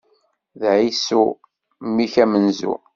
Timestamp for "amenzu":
2.23-2.73